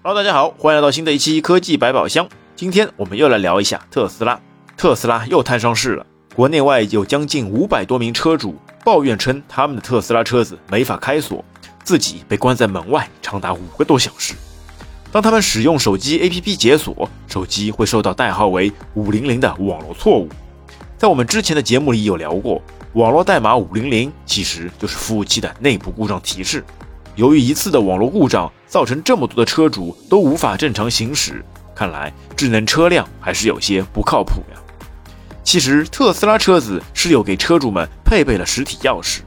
[0.00, 2.28] Hello，大家好，欢迎来到新的一期科技百宝箱。
[2.54, 4.40] 今天我们又来聊一下特斯拉。
[4.76, 6.06] 特斯拉又摊上市了，
[6.36, 8.54] 国内外有将近五百多名车主
[8.84, 11.44] 抱怨称，他们的特斯拉车子没法开锁，
[11.82, 14.34] 自己被关在门外长达五个多小时。
[15.10, 20.28] 当他们使用手机 APP 解锁，手机会收到代号为五零零的网络错误。
[20.96, 22.62] 在我们之前的节目里有聊过，
[22.92, 26.64] 网络代码五零零其实就是服务器的内部故障提示。
[27.18, 31.44] 由于一次的网络故障，造成这么多的车主都无法正常行驶，
[31.74, 34.60] 看来智能车辆还是有些不靠谱呀。
[35.42, 39.18] 其实特斯拉车子是有给车主们配备了实体钥匙，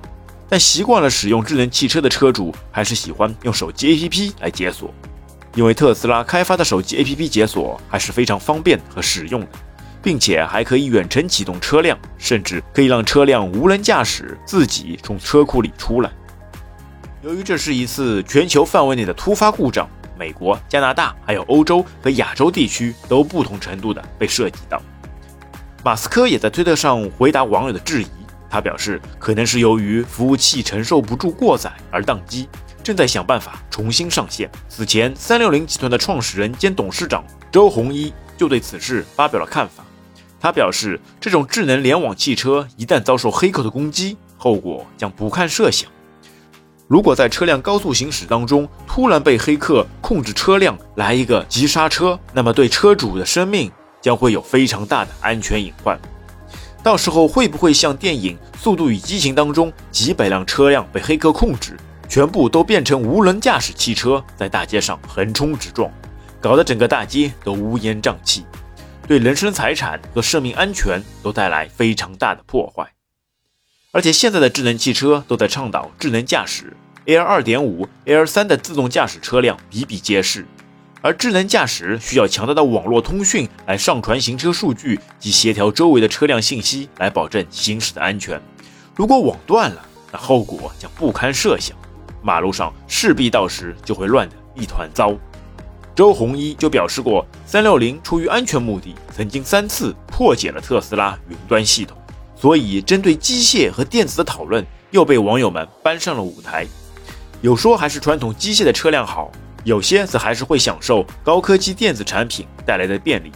[0.48, 4.93] 但习惯了使用智能汽车的车主还是喜欢用手机 APP 来解锁。
[5.55, 9.48] 因为特斯拉开发的手机 APP 解锁还是非常方便和实用的，
[10.01, 16.09] 并且还可以远程启动车辆，甚至可以让车辆无人驾驶自己从车库里出来。
[17.23, 24.82] 由于这是一次全球范围内的突发故障，美国、加拿大还有欧洲和亚洲地区都不同程度的被涉及到。
[25.84, 28.07] 马斯克也在推特上回答网友的质疑，
[28.49, 32.49] 他表示可能是由于服务器承受不住过载而宕机。
[32.84, 34.49] 正在想办法重新上线。
[34.67, 39.84] 此前，三六零集团的创始人兼董事长周鸿祎就对此事发表了看法。
[40.40, 45.88] 他表示，这种智能联网汽车一旦遭受黑客的攻击，后果将不堪设想。
[46.91, 55.98] 如果在车辆高速行驶当中突然被黑客控制车辆来一个急刹车，那么对车主的生命将会有非常大的安全隐患。
[56.83, 61.77] 到时候会不会像电影《速度与激情》当中几百辆车辆被黑客控制？
[62.09, 65.89] 全部都变成无人驾驶汽车，在大街上横冲直撞，
[66.41, 68.44] 搞得整个大街都乌烟瘴气，
[69.07, 72.85] 对人身财产和生命安全都带来非常大的破坏。
[73.94, 76.72] 而且现在的智能汽车都在倡导智能驾驶
[77.07, 80.45] ，L 二点五、L 三的自动驾驶车辆比比皆是，
[81.01, 88.41] 而智能驾驶需要强大的网络通讯来上传行车数据及协调周围的车辆信息，来保证行驶的安全。
[88.95, 91.75] 如果网断了，那后果将不堪设想。
[92.23, 95.13] 马路上势必到时就会乱得一团糟。
[95.93, 101.97] 周鸿祎就表示过，三六零出于安全目的，曾经三次破解了特斯拉云端系统。
[102.41, 106.66] 所以，针对机械和电子的讨论又被网友们搬上了舞台。
[107.41, 109.31] 有说还是传统机械的车辆好，
[109.63, 113.31] 有些则还是会享受高科技电子产品带来的便利。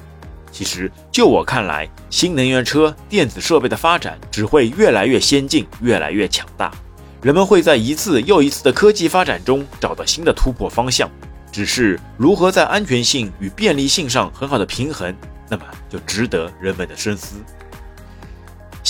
[0.51, 6.71] 其实，就我看来，新能源车电子设备的发展只会越来越先进，越来越强大。
[7.21, 11.07] 人们会在一次又一次的科技发展中找到新的突破方向，
[11.51, 15.15] 只是如何在安全性与便利性上很好的平衡，
[15.47, 17.35] 那么就值得人们的深思。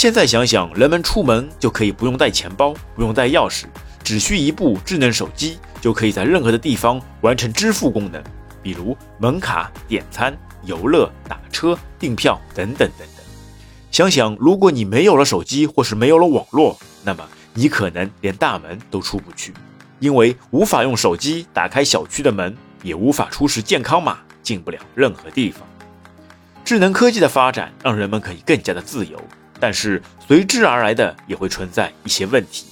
[0.05, 3.63] 现在想想，人们出门就可以不用带钱包，不用带钥匙，
[4.03, 8.23] 只需一部智能手机，就可以在任何的地方完成支付功能，
[8.61, 13.25] 比如门卡、点餐、游乐、打车、订票等等等等。
[13.89, 17.27] 想想，如果你没有了手机，或是没有了网络，那么。
[17.55, 19.55] 你可能连大门都出不去，
[19.99, 25.67] 因为无法用手机打开小区的门，也无法出示健康码，进不了任何地方。
[26.63, 29.19] 智能科技的发展让人们可以更加的自由，
[29.65, 32.67] 但是随之而来的也会存在一些问题，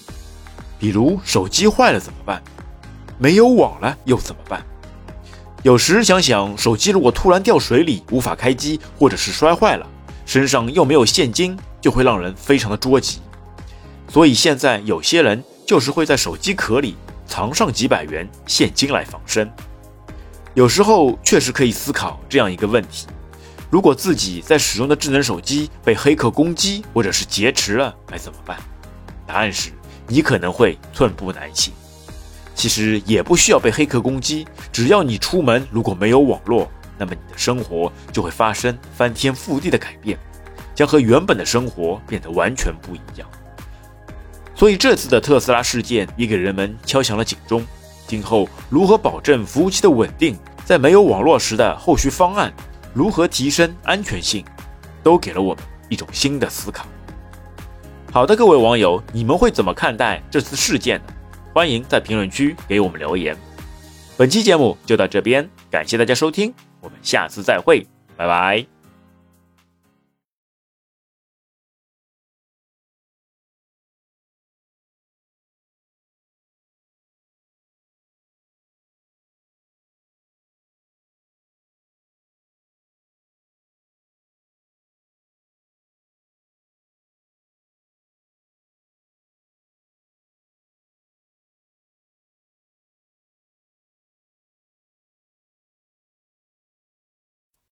[0.78, 2.40] 比如手机坏了怎么办？
[3.18, 4.64] 没有网了又怎么办？
[5.64, 9.88] 有时想想，手机如果突然掉水里无法开机，或者是摔坏了，
[10.24, 13.22] 身上又没有现金，就会让人非常的着急。
[14.08, 19.52] 所以现在有些人就是会在手机壳里藏上几百元现金来防身。
[20.54, 23.08] 有时候确实可以思考这样一个问题：
[23.74, 28.56] 如果自己在使用的智能手机被黑客攻击或者是劫持了，该怎么办？
[29.26, 29.72] 答案是
[30.08, 31.74] 你可能会寸步难行。
[32.54, 36.70] 其实也不需要被黑客攻击，只要你出门如果没有网络，
[37.00, 40.20] 那么你的生活就会发生翻天覆地的改变，
[40.76, 43.28] 将和原本的生活变得完全不一样。
[44.54, 47.66] 所以这次的特斯拉事件也给人们敲响了警钟。
[48.06, 52.54] 今后如何保证服务器的稳定，在没有网络时的后续方案，
[52.94, 54.46] 如何提升安全性，
[55.02, 56.86] 都给了我们一种新的思考。
[58.12, 61.14] 好的，各位网友，你们会怎么看待这次事件呢？
[61.54, 63.36] 欢迎在评论区给我们留言。
[64.16, 67.86] 本期节目就到这边，感谢大家收听，我们下次再会，
[68.16, 68.73] 拜拜。